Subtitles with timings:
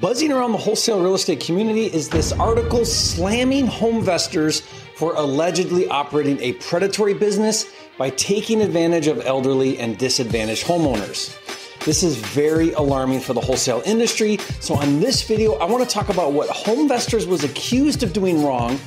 [0.00, 4.62] Buzzing around the wholesale real estate community is this article slamming HomeVestors
[4.96, 7.66] for allegedly operating a predatory business
[7.98, 11.36] by taking advantage of elderly and disadvantaged homeowners.
[11.84, 14.38] This is very alarming for the wholesale industry.
[14.60, 18.42] So, on this video, I want to talk about what HomeVestors was accused of doing
[18.42, 18.78] wrong,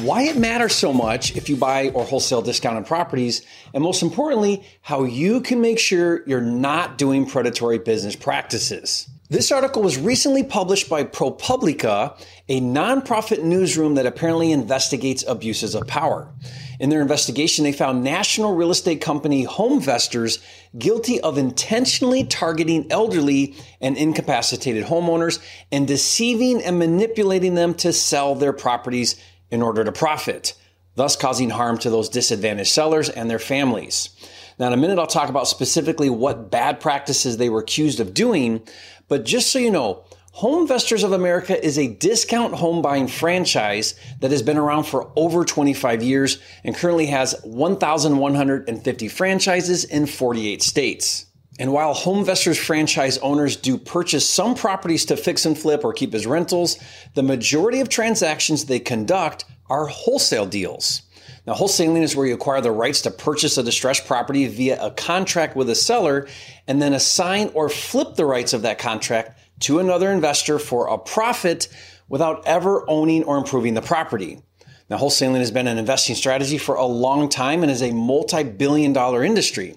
[0.00, 3.42] why it matters so much if you buy or wholesale discounted properties,
[3.74, 9.10] and most importantly, how you can make sure you're not doing predatory business practices.
[9.30, 15.86] This article was recently published by ProPublica, a nonprofit newsroom that apparently investigates abuses of
[15.86, 16.30] power.
[16.78, 20.44] In their investigation, they found national real estate company HomeVestors
[20.76, 28.34] guilty of intentionally targeting elderly and incapacitated homeowners and deceiving and manipulating them to sell
[28.34, 29.18] their properties
[29.50, 30.52] in order to profit,
[30.96, 34.10] thus causing harm to those disadvantaged sellers and their families.
[34.58, 38.14] Now, in a minute, I'll talk about specifically what bad practices they were accused of
[38.14, 38.62] doing.
[39.08, 40.04] But just so you know,
[40.38, 45.44] HomeVestors of America is a discount home buying franchise that has been around for over
[45.44, 51.26] 25 years and currently has 1,150 franchises in 48 states.
[51.60, 56.12] And while HomeVestors franchise owners do purchase some properties to fix and flip or keep
[56.12, 56.78] as rentals,
[57.14, 61.02] the majority of transactions they conduct are wholesale deals.
[61.46, 64.90] Now, wholesaling is where you acquire the rights to purchase a distressed property via a
[64.90, 66.26] contract with a seller
[66.66, 70.96] and then assign or flip the rights of that contract to another investor for a
[70.96, 71.68] profit
[72.08, 74.40] without ever owning or improving the property.
[74.88, 78.42] Now, wholesaling has been an investing strategy for a long time and is a multi
[78.42, 79.76] billion dollar industry.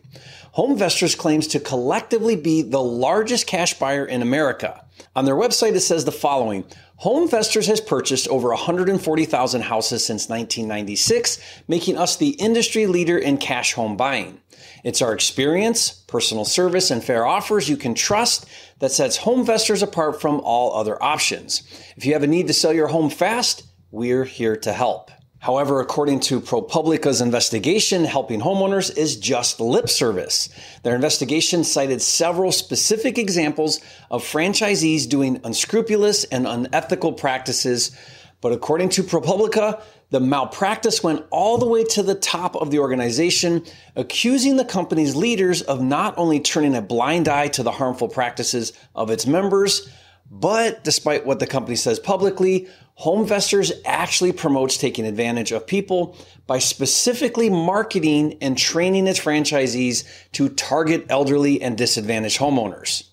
[0.56, 4.84] HomeVestors claims to collectively be the largest cash buyer in America.
[5.16, 6.66] On their website, it says the following
[7.04, 13.74] HomeVestors has purchased over 140,000 houses since 1996, making us the industry leader in cash
[13.74, 14.42] home buying.
[14.84, 18.48] It's our experience, personal service, and fair offers you can trust
[18.80, 21.62] that sets HomeVestors apart from all other options.
[21.98, 25.12] If you have a need to sell your home fast, we're here to help.
[25.40, 30.50] However, according to ProPublica's investigation, helping homeowners is just lip service.
[30.84, 37.96] Their investigation cited several specific examples of franchisees doing unscrupulous and unethical practices.
[38.42, 42.80] But according to ProPublica, the malpractice went all the way to the top of the
[42.80, 43.64] organization,
[43.96, 48.74] accusing the company's leaders of not only turning a blind eye to the harmful practices
[48.96, 49.90] of its members,
[50.30, 52.68] but despite what the company says publicly,
[53.04, 60.50] HomeVestors actually promotes taking advantage of people by specifically marketing and training its franchisees to
[60.50, 63.04] target elderly and disadvantaged homeowners.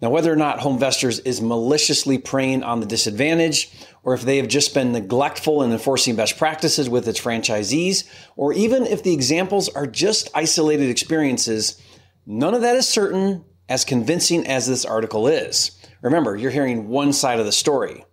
[0.00, 4.48] Now, whether or not HomeVestors is maliciously preying on the disadvantaged, or if they have
[4.48, 9.68] just been neglectful in enforcing best practices with its franchisees, or even if the examples
[9.70, 11.82] are just isolated experiences,
[12.26, 15.72] none of that is certain, as convincing as this article is.
[16.00, 18.04] Remember, you're hearing one side of the story.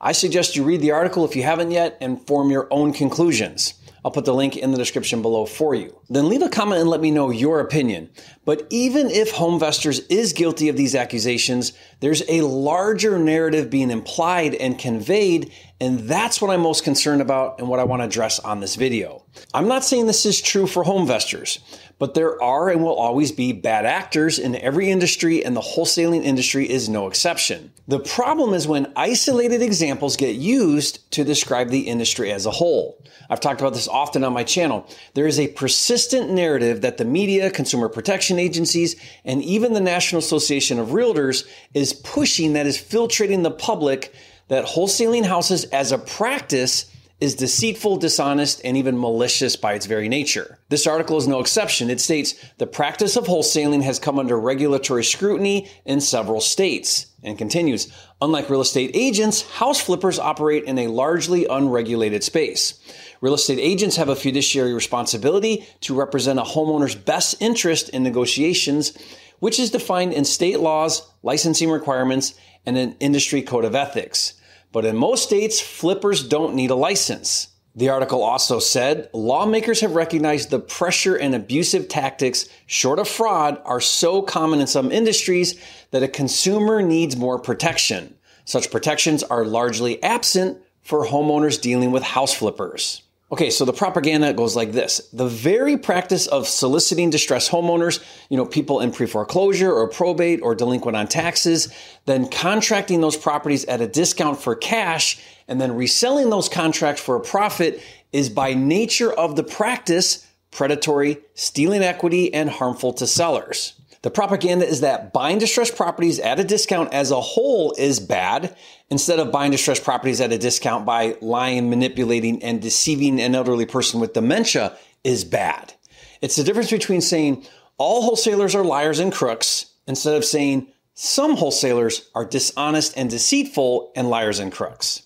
[0.00, 3.74] I suggest you read the article if you haven't yet and form your own conclusions.
[4.04, 5.98] I'll put the link in the description below for you.
[6.08, 8.10] Then leave a comment and let me know your opinion.
[8.44, 14.54] But even if HomeVestors is guilty of these accusations, there's a larger narrative being implied
[14.54, 15.50] and conveyed,
[15.80, 18.76] and that's what I'm most concerned about and what I want to address on this
[18.76, 19.24] video.
[19.52, 21.58] I'm not saying this is true for HomeVestors,
[21.98, 26.24] but there are and will always be bad actors in every industry, and the wholesaling
[26.24, 27.72] industry is no exception.
[27.88, 33.02] The problem is when isolated examples get used to describe the industry as a whole.
[33.28, 34.88] I've talked about this often on my channel.
[35.14, 40.20] There is a persistent narrative that the media, consumer protection agencies, and even the National
[40.20, 44.14] Association of Realtors is pushing that is filtrating the public
[44.48, 50.08] that wholesaling houses as a practice is deceitful, dishonest, and even malicious by its very
[50.08, 50.58] nature.
[50.68, 51.88] This article is no exception.
[51.88, 57.38] It states the practice of wholesaling has come under regulatory scrutiny in several states and
[57.38, 57.90] continues.
[58.20, 62.78] Unlike real estate agents, house flippers operate in a largely unregulated space.
[63.22, 68.92] Real estate agents have a fiduciary responsibility to represent a homeowner's best interest in negotiations,
[69.38, 72.34] which is defined in state laws, licensing requirements,
[72.66, 74.34] and an industry code of ethics.
[74.72, 77.48] But in most states, flippers don't need a license.
[77.76, 83.60] The article also said lawmakers have recognized the pressure and abusive tactics, short of fraud,
[83.64, 85.60] are so common in some industries
[85.90, 88.14] that a consumer needs more protection.
[88.46, 93.02] Such protections are largely absent for homeowners dealing with house flippers.
[93.32, 94.98] Okay, so the propaganda goes like this.
[95.12, 100.54] The very practice of soliciting distressed homeowners, you know, people in pre-foreclosure or probate or
[100.54, 101.72] delinquent on taxes,
[102.04, 107.16] then contracting those properties at a discount for cash and then reselling those contracts for
[107.16, 107.82] a profit
[108.12, 113.74] is by nature of the practice predatory, stealing equity, and harmful to sellers.
[114.02, 118.56] The propaganda is that buying distressed properties at a discount as a whole is bad,
[118.90, 123.66] instead of buying distressed properties at a discount by lying, manipulating, and deceiving an elderly
[123.66, 125.74] person with dementia is bad.
[126.20, 127.44] It's the difference between saying
[127.78, 133.92] all wholesalers are liars and crooks instead of saying some wholesalers are dishonest and deceitful
[133.94, 135.02] and liars and crooks.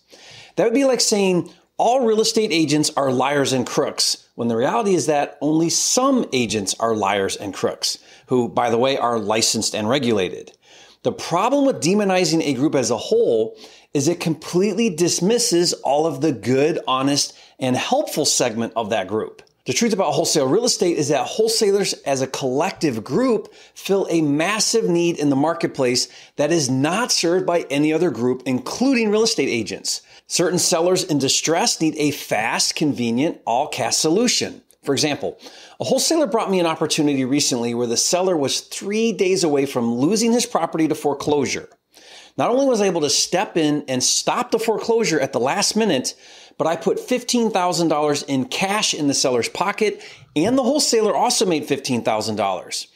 [0.56, 4.56] That would be like saying all real estate agents are liars and crooks, when the
[4.56, 7.98] reality is that only some agents are liars and crooks,
[8.28, 10.50] who, by the way, are licensed and regulated.
[11.02, 13.54] The problem with demonizing a group as a whole
[13.92, 19.42] is it completely dismisses all of the good, honest, and helpful segment of that group.
[19.66, 24.22] The truth about wholesale real estate is that wholesalers as a collective group fill a
[24.22, 29.22] massive need in the marketplace that is not served by any other group, including real
[29.22, 30.00] estate agents.
[30.30, 34.62] Certain sellers in distress need a fast, convenient, all cash solution.
[34.84, 35.36] For example,
[35.80, 39.92] a wholesaler brought me an opportunity recently where the seller was three days away from
[39.92, 41.68] losing his property to foreclosure.
[42.38, 45.74] Not only was I able to step in and stop the foreclosure at the last
[45.74, 46.14] minute,
[46.58, 50.00] but I put $15,000 in cash in the seller's pocket,
[50.36, 52.86] and the wholesaler also made $15,000.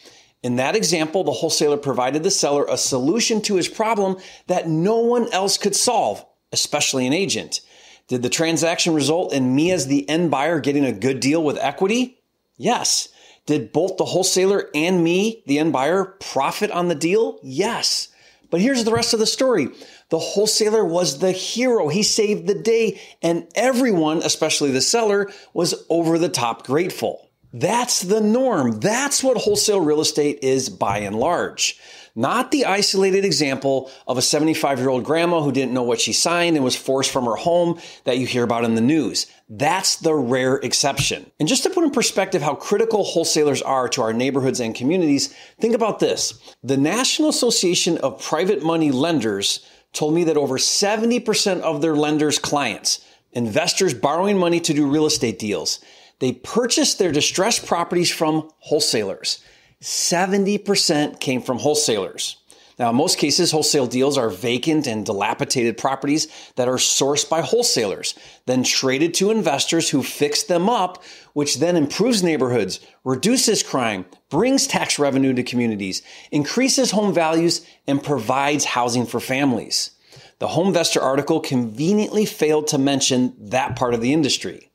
[0.45, 4.99] In that example, the wholesaler provided the seller a solution to his problem that no
[4.99, 7.61] one else could solve, especially an agent.
[8.09, 11.59] Did the transaction result in me as the end buyer getting a good deal with
[11.59, 12.19] equity?
[12.57, 13.09] Yes.
[13.45, 17.41] Did both the wholesaler and me, the end buyer, profit on the deal?
[17.43, 18.09] Yes.
[18.51, 19.69] But here's the rest of the story.
[20.11, 21.89] The wholesaler was the hero.
[21.89, 27.31] He saved the day and everyone, especially the seller, was over the top grateful.
[27.53, 28.81] That's the norm.
[28.81, 31.79] That's what wholesale real estate is by and large.
[32.17, 36.13] Not the isolated example of a 75 year old grandma who didn't know what she
[36.13, 39.27] signed and was forced from her home that you hear about in the news.
[39.49, 41.31] That's the rare exception.
[41.41, 45.35] And just to put in perspective how critical wholesalers are to our neighborhoods and communities,
[45.61, 46.39] think about this.
[46.63, 52.39] The National Association of Private Money Lenders told me that over 70% of their lenders'
[52.39, 55.81] clients, investors borrowing money to do real estate deals,
[56.21, 59.43] they purchased their distressed properties from wholesalers.
[59.85, 62.39] 70% came from wholesalers.
[62.79, 66.27] Now, in most cases, wholesale deals are vacant and dilapidated properties
[66.57, 68.15] that are sourced by wholesalers,
[68.47, 71.05] then traded to investors who fix them up,
[71.35, 76.03] which then improves neighborhoods, reduces crime, brings tax revenue to communities,
[76.33, 79.91] increases home values, and provides housing for families.
[80.39, 84.73] The HomeVestor article conveniently failed to mention that part of the industry.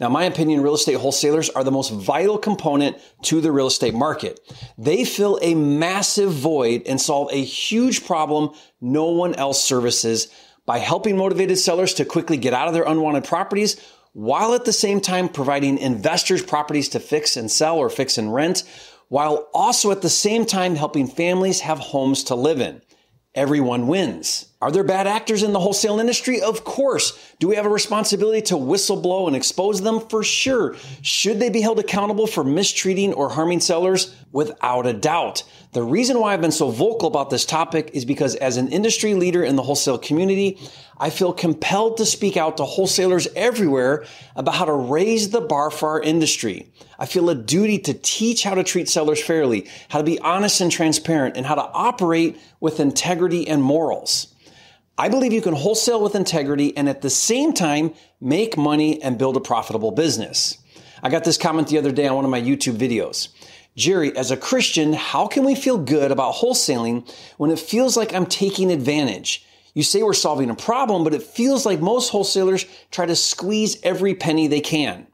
[0.00, 3.92] Now, my opinion, real estate wholesalers are the most vital component to the real estate
[3.92, 4.40] market.
[4.78, 10.28] They fill a massive void and solve a huge problem no one else services
[10.64, 13.76] by helping motivated sellers to quickly get out of their unwanted properties
[14.12, 18.34] while at the same time providing investors properties to fix and sell or fix and
[18.34, 18.64] rent,
[19.08, 22.80] while also at the same time helping families have homes to live in.
[23.34, 24.49] Everyone wins.
[24.62, 26.42] Are there bad actors in the wholesale industry?
[26.42, 27.18] Of course.
[27.38, 30.00] Do we have a responsibility to whistleblow and expose them?
[30.00, 30.76] For sure.
[31.00, 34.14] Should they be held accountable for mistreating or harming sellers?
[34.32, 35.44] Without a doubt.
[35.72, 39.14] The reason why I've been so vocal about this topic is because as an industry
[39.14, 40.58] leader in the wholesale community,
[40.98, 44.04] I feel compelled to speak out to wholesalers everywhere
[44.36, 46.70] about how to raise the bar for our industry.
[46.98, 50.60] I feel a duty to teach how to treat sellers fairly, how to be honest
[50.60, 54.29] and transparent, and how to operate with integrity and morals.
[55.00, 59.16] I believe you can wholesale with integrity and at the same time make money and
[59.16, 60.58] build a profitable business.
[61.02, 63.28] I got this comment the other day on one of my YouTube videos.
[63.74, 68.12] Jerry, as a Christian, how can we feel good about wholesaling when it feels like
[68.12, 69.46] I'm taking advantage?
[69.72, 73.80] You say we're solving a problem, but it feels like most wholesalers try to squeeze
[73.82, 75.06] every penny they can.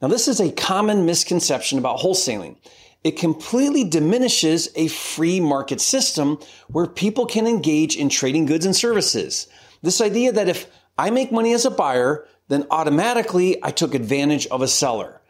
[0.00, 2.56] Now, this is a common misconception about wholesaling.
[3.04, 8.76] It completely diminishes a free market system where people can engage in trading goods and
[8.76, 9.48] services.
[9.82, 10.66] This idea that if
[10.96, 15.20] I make money as a buyer, then automatically I took advantage of a seller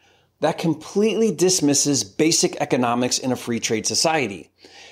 [0.41, 4.51] that completely dismisses basic economics in a free trade society.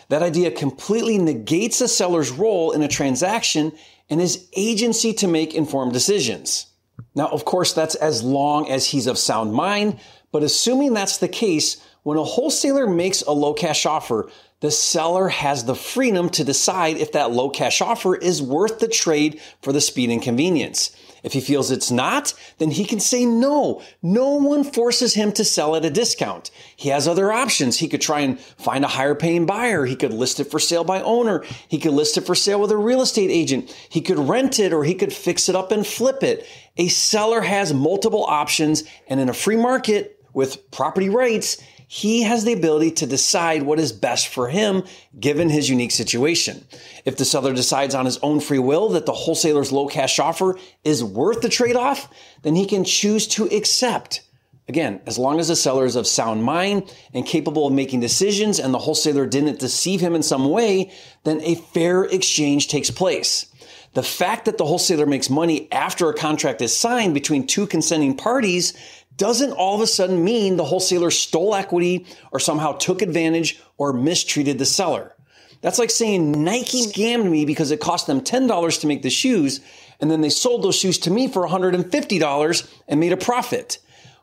[0.09, 3.73] That idea completely negates a seller's role in a transaction
[4.09, 6.67] and his agency to make informed decisions.
[7.15, 9.99] Now, of course, that's as long as he's of sound mind,
[10.33, 15.29] but assuming that's the case, when a wholesaler makes a low cash offer, the seller
[15.29, 19.73] has the freedom to decide if that low cash offer is worth the trade for
[19.73, 20.95] the speed and convenience.
[21.23, 23.83] If he feels it's not, then he can say no.
[24.03, 26.51] No one forces him to sell at a discount.
[26.77, 27.79] He has other options.
[27.79, 29.85] He could try and find a higher paying buyer.
[29.85, 31.45] He could list it for sale by owner.
[31.69, 33.71] He could list it for sale with a real estate agent.
[33.89, 36.47] He could rent it or he could fix it up and flip it.
[36.77, 41.61] A seller has multiple options and in a free market with property rights,
[41.93, 44.85] he has the ability to decide what is best for him
[45.19, 46.65] given his unique situation.
[47.05, 50.57] If the seller decides on his own free will that the wholesaler's low cash offer
[50.85, 52.09] is worth the trade off,
[52.43, 54.23] then he can choose to accept.
[54.69, 58.61] Again, as long as the seller is of sound mind and capable of making decisions
[58.61, 60.93] and the wholesaler didn't deceive him in some way,
[61.25, 63.47] then a fair exchange takes place.
[63.95, 68.17] The fact that the wholesaler makes money after a contract is signed between two consenting
[68.17, 68.75] parties
[69.21, 73.93] doesn't all of a sudden mean the wholesaler stole equity or somehow took advantage or
[73.93, 75.15] mistreated the seller.
[75.61, 79.61] That's like saying Nike scammed me because it cost them $10 to make the shoes
[80.01, 83.79] and then they sold those shoes to me for $150 and made a profit.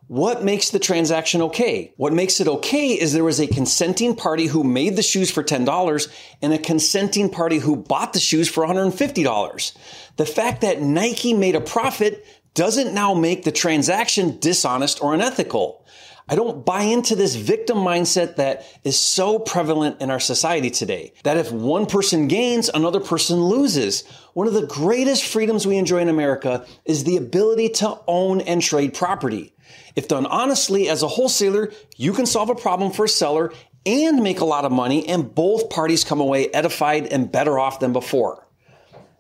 [0.08, 1.94] What makes the transaction okay?
[1.98, 5.44] What makes it okay is there was a consenting party who made the shoes for
[5.44, 6.12] $10
[6.42, 9.78] and a consenting party who bought the shoes for $150.
[10.16, 15.86] The fact that Nike made a profit doesn't now make the transaction dishonest or unethical.
[16.30, 21.14] I don't buy into this victim mindset that is so prevalent in our society today.
[21.24, 24.04] That if one person gains, another person loses.
[24.34, 28.62] One of the greatest freedoms we enjoy in America is the ability to own and
[28.62, 29.56] trade property.
[29.96, 33.54] If done honestly as a wholesaler, you can solve a problem for a seller
[33.86, 37.80] and make a lot of money, and both parties come away edified and better off
[37.80, 38.46] than before.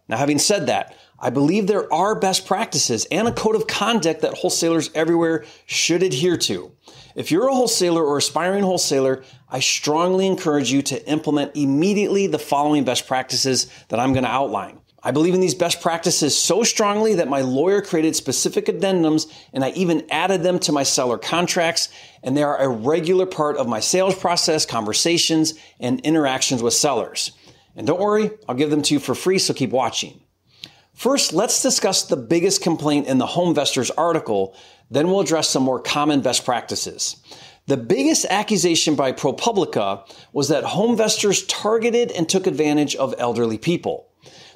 [0.10, 4.21] Now, having said that, I believe there are best practices and a code of conduct
[4.21, 6.71] that wholesalers everywhere should adhere to.
[7.15, 12.38] If you're a wholesaler or aspiring wholesaler, I strongly encourage you to implement immediately the
[12.38, 14.79] following best practices that I'm going to outline.
[15.01, 19.63] I believe in these best practices so strongly that my lawyer created specific addendums and
[19.63, 21.89] I even added them to my seller contracts.
[22.24, 27.31] And they are a regular part of my sales process, conversations, and interactions with sellers.
[27.75, 30.19] And don't worry, I'll give them to you for free, so keep watching.
[30.97, 34.55] First, let's discuss the biggest complaint in the HomeVestors article.
[34.89, 37.17] Then we'll address some more common best practices.
[37.67, 44.07] The biggest accusation by ProPublica was that HomeVestors targeted and took advantage of elderly people.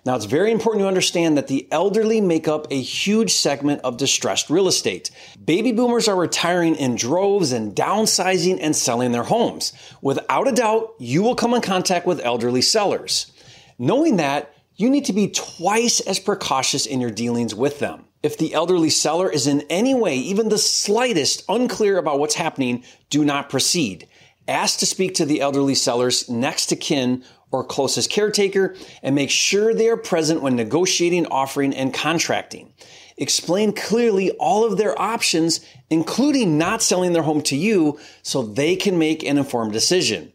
[0.03, 3.97] Now, it's very important to understand that the elderly make up a huge segment of
[3.97, 5.11] distressed real estate.
[5.45, 9.73] Baby boomers are retiring in droves and downsizing and selling their homes.
[10.01, 13.31] Without a doubt, you will come in contact with elderly sellers.
[13.77, 18.05] Knowing that, you need to be twice as precautious in your dealings with them.
[18.23, 22.83] If the elderly seller is in any way, even the slightest, unclear about what's happening,
[23.09, 24.07] do not proceed.
[24.47, 29.29] Ask to speak to the elderly seller's next to kin or closest caretaker and make
[29.29, 32.73] sure they are present when negotiating, offering, and contracting.
[33.17, 35.59] Explain clearly all of their options,
[35.89, 40.31] including not selling their home to you so they can make an informed decision.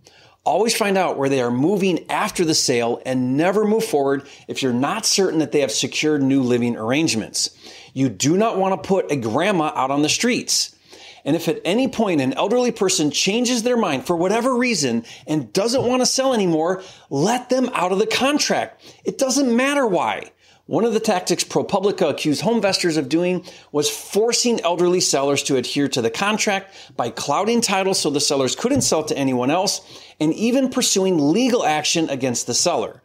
[0.47, 4.63] Always find out where they are moving after the sale and never move forward if
[4.63, 7.51] you're not certain that they have secured new living arrangements.
[7.95, 10.77] You do not want to put a grandma out on the streets.
[11.25, 15.53] And if at any point an elderly person changes their mind for whatever reason and
[15.53, 18.81] doesn't want to sell anymore, let them out of the contract.
[19.05, 20.31] It doesn't matter why.
[20.67, 25.87] One of the tactics ProPublica accused HomeVestors of doing was forcing elderly sellers to adhere
[25.87, 29.81] to the contract by clouding titles so the sellers couldn't sell to anyone else
[30.19, 33.01] and even pursuing legal action against the seller.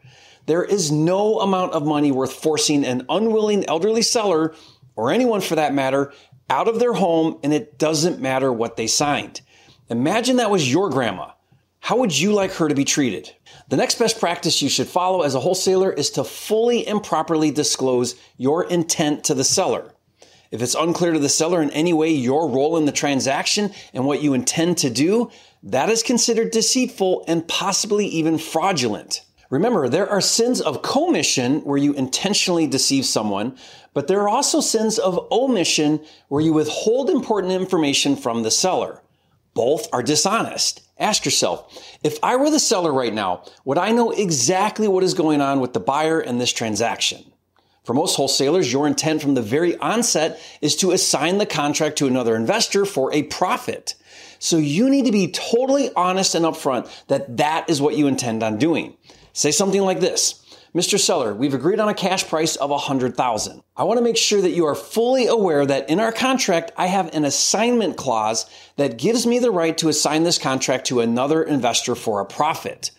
[0.48, 4.56] There is no amount of money worth forcing an unwilling elderly seller,
[4.96, 6.12] or anyone for that matter,
[6.50, 9.42] out of their home and it doesn't matter what they signed.
[9.88, 11.34] Imagine that was your grandma.
[11.84, 13.32] How would you like her to be treated?
[13.70, 17.50] The next best practice you should follow as a wholesaler is to fully and properly
[17.50, 19.92] disclose your intent to the seller.
[20.52, 24.06] If it's unclear to the seller in any way your role in the transaction and
[24.06, 25.32] what you intend to do,
[25.64, 29.26] that is considered deceitful and possibly even fraudulent.
[29.50, 33.58] Remember, there are sins of commission where you intentionally deceive someone,
[33.96, 39.02] but there are also sins of omission where you withhold important information from the seller.
[39.54, 40.82] Both are dishonest.
[40.98, 45.14] Ask yourself, if I were the seller right now, would I know exactly what is
[45.14, 47.26] going on with the buyer in this transaction?
[47.84, 52.08] For most wholesalers, your intent from the very onset is to assign the contract to
[52.08, 53.96] another investor for a profit.
[54.38, 58.44] So you need to be totally honest and upfront that that is what you intend
[58.44, 58.96] on doing.
[59.34, 60.41] Say something like this.
[60.74, 60.98] Mr.
[60.98, 63.62] Seller, we've agreed on a cash price of 100,000.
[63.76, 66.86] I want to make sure that you are fully aware that in our contract I
[66.86, 68.46] have an assignment clause
[68.78, 72.92] that gives me the right to assign this contract to another investor for a profit.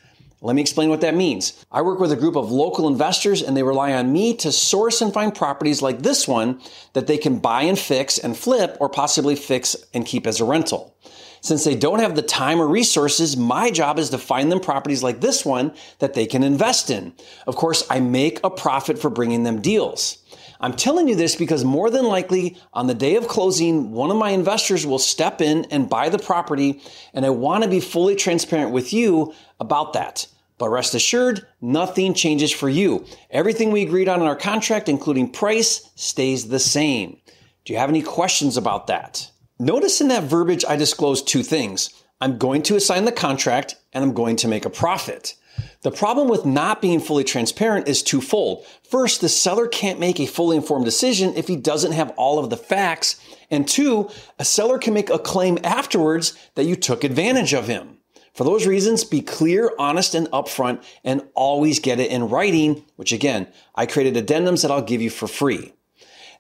[0.43, 1.64] Let me explain what that means.
[1.73, 5.00] I work with a group of local investors and they rely on me to source
[5.00, 6.61] and find properties like this one
[6.93, 10.45] that they can buy and fix and flip or possibly fix and keep as a
[10.45, 10.95] rental.
[11.43, 15.03] Since they don't have the time or resources, my job is to find them properties
[15.03, 17.13] like this one that they can invest in.
[17.49, 20.19] Of course, I make a profit for bringing them deals.
[20.61, 24.17] I'm telling you this because more than likely on the day of closing, one of
[24.17, 26.81] my investors will step in and buy the property,
[27.13, 30.29] and I want to be fully transparent with you about that.
[30.59, 33.05] But rest assured, nothing changes for you.
[33.31, 37.19] Everything we agreed on in our contract, including price, stays the same.
[37.65, 39.32] Do you have any questions about that?
[39.62, 41.90] Notice in that verbiage, I disclosed two things.
[42.21, 45.37] I'm going to assign the contract and I'm going to make a profit.
[45.83, 48.66] The problem with not being fully transparent is twofold.
[48.83, 52.50] First, the seller can't make a fully informed decision if he doesn't have all of
[52.50, 53.21] the facts.
[53.52, 57.99] And two, a seller can make a claim afterwards that you took advantage of him.
[58.35, 63.12] For those reasons, be clear, honest, and upfront, and always get it in writing, which
[63.12, 65.73] again, I created addendums that I'll give you for free.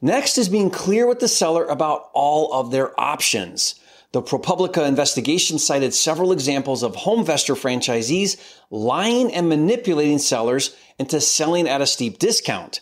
[0.04, 3.76] Next is being clear with the seller about all of their options.
[4.10, 8.36] The ProPublica investigation cited several examples of HomeVestor franchisees
[8.68, 12.80] lying and manipulating sellers into selling at a steep discount.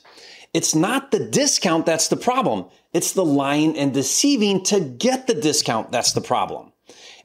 [0.54, 2.64] It's not the discount that's the problem.
[2.94, 6.72] It's the lying and deceiving to get the discount that's the problem.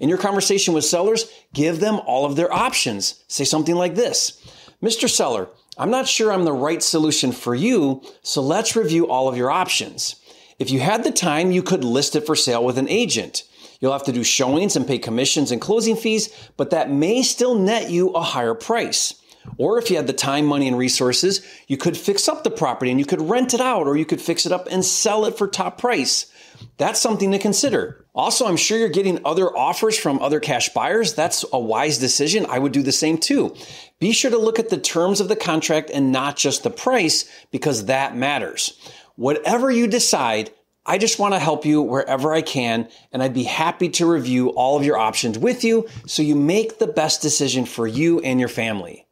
[0.02, 3.24] In your conversation with sellers, give them all of their options.
[3.30, 4.42] Say something like this.
[4.84, 5.10] Mr.
[5.10, 9.36] Seller, I'm not sure I'm the right solution for you, so let's review all of
[9.36, 10.16] your options.
[10.58, 13.44] If you had the time, you could list it for sale with an agent.
[13.82, 17.56] You'll have to do showings and pay commissions and closing fees, but that may still
[17.56, 19.16] net you a higher price.
[19.58, 22.92] Or if you had the time, money, and resources, you could fix up the property
[22.92, 25.38] and you could rent it out or you could fix it up and sell it
[25.38, 26.32] for top price.
[26.78, 28.06] That's something to consider.
[28.14, 31.14] Also, I'm sure you're getting other offers from other cash buyers.
[31.14, 32.46] That's a wise decision.
[32.50, 33.56] I would do the same too.
[34.00, 37.30] Be sure to look at the terms of the contract and not just the price
[37.52, 38.80] because that matters.
[39.16, 40.52] Whatever you decide,
[40.86, 44.50] I just want to help you wherever I can, and I'd be happy to review
[44.50, 48.40] all of your options with you so you make the best decision for you and
[48.40, 49.05] your family.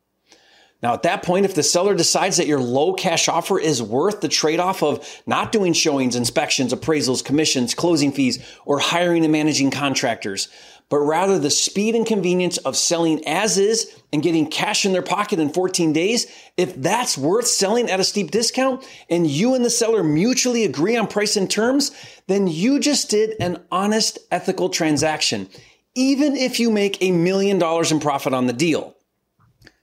[0.83, 4.19] Now, at that point, if the seller decides that your low cash offer is worth
[4.19, 9.31] the trade off of not doing showings, inspections, appraisals, commissions, closing fees, or hiring and
[9.31, 10.49] managing contractors,
[10.89, 15.01] but rather the speed and convenience of selling as is and getting cash in their
[15.01, 19.63] pocket in 14 days, if that's worth selling at a steep discount and you and
[19.63, 21.91] the seller mutually agree on price and terms,
[22.27, 25.47] then you just did an honest, ethical transaction,
[25.95, 28.97] even if you make a million dollars in profit on the deal.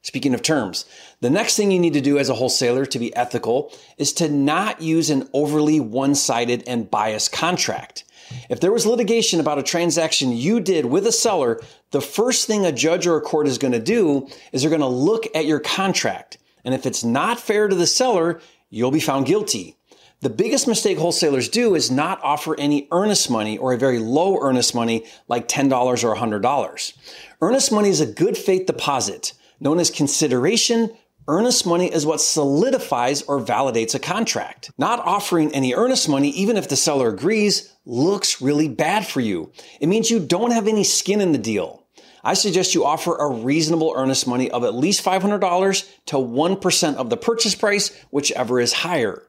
[0.02, 0.86] Speaking of terms,
[1.20, 4.30] the next thing you need to do as a wholesaler to be ethical is to
[4.30, 8.04] not use an overly one sided and biased contract.
[8.48, 11.60] If there was litigation about a transaction you did with a seller,
[11.90, 14.80] the first thing a judge or a court is going to do is they're going
[14.80, 16.38] to look at your contract.
[16.64, 19.76] And if it's not fair to the seller, you'll be found guilty.
[20.20, 24.38] The biggest mistake wholesalers do is not offer any earnest money or a very low
[24.40, 25.70] earnest money like $10
[26.04, 26.92] or $100.
[27.40, 30.90] Earnest money is a good faith deposit known as consideration
[31.28, 34.72] Earnest money is what solidifies or validates a contract.
[34.78, 39.52] Not offering any earnest money, even if the seller agrees, looks really bad for you.
[39.80, 41.84] It means you don't have any skin in the deal.
[42.24, 47.10] I suggest you offer a reasonable earnest money of at least $500 to 1% of
[47.10, 49.22] the purchase price, whichever is higher.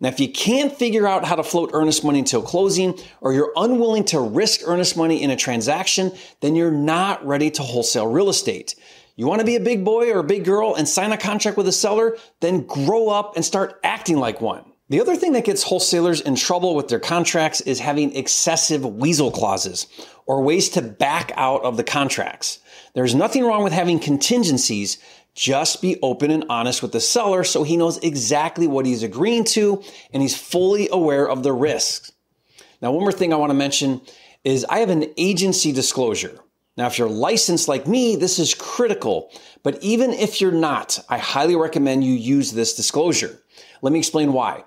[0.00, 3.52] Now, if you can't figure out how to float earnest money until closing, or you're
[3.56, 8.28] unwilling to risk earnest money in a transaction, then you're not ready to wholesale real
[8.28, 8.76] estate.
[9.18, 11.56] You want to be a big boy or a big girl and sign a contract
[11.56, 12.16] with a seller?
[12.38, 14.64] Then grow up and start acting like one.
[14.90, 19.32] The other thing that gets wholesalers in trouble with their contracts is having excessive weasel
[19.32, 19.88] clauses
[20.26, 22.60] or ways to back out of the contracts.
[22.94, 24.98] There's nothing wrong with having contingencies.
[25.34, 29.42] Just be open and honest with the seller so he knows exactly what he's agreeing
[29.46, 32.12] to and he's fully aware of the risks.
[32.80, 34.00] Now, one more thing I want to mention
[34.44, 36.38] is I have an agency disclosure.
[36.78, 39.32] Now, if you're licensed like me, this is critical.
[39.64, 43.42] But even if you're not, I highly recommend you use this disclosure.
[43.82, 44.62] Let me explain why.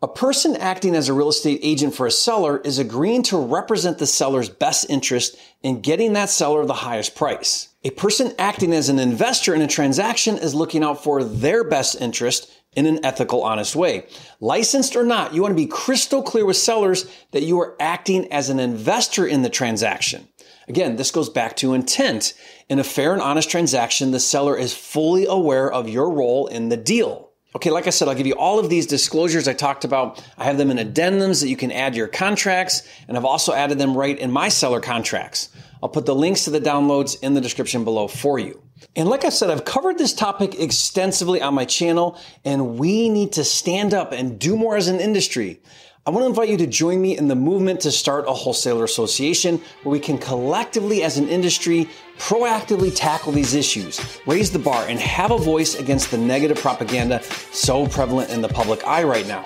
[0.00, 3.98] A person acting as a real estate agent for a seller is agreeing to represent
[3.98, 7.70] the seller's best interest in getting that seller the highest price.
[7.82, 12.00] A person acting as an investor in a transaction is looking out for their best
[12.00, 14.06] interest in an ethical, honest way.
[14.38, 18.30] Licensed or not, you want to be crystal clear with sellers that you are acting
[18.32, 20.28] as an investor in the transaction.
[20.68, 22.34] Again, this goes back to intent.
[22.68, 26.68] In a fair and honest transaction, the seller is fully aware of your role in
[26.68, 27.30] the deal.
[27.56, 30.22] Okay, like I said, I'll give you all of these disclosures I talked about.
[30.36, 33.54] I have them in addendums that you can add to your contracts, and I've also
[33.54, 35.48] added them right in my seller contracts.
[35.82, 38.62] I'll put the links to the downloads in the description below for you.
[38.94, 43.32] And like I said, I've covered this topic extensively on my channel, and we need
[43.32, 45.62] to stand up and do more as an industry.
[46.08, 48.84] I want to invite you to join me in the movement to start a wholesaler
[48.84, 54.86] association where we can collectively as an industry proactively tackle these issues, raise the bar,
[54.88, 59.28] and have a voice against the negative propaganda so prevalent in the public eye right
[59.28, 59.44] now.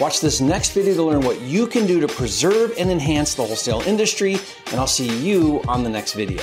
[0.00, 3.46] Watch this next video to learn what you can do to preserve and enhance the
[3.46, 6.42] wholesale industry, and I'll see you on the next video.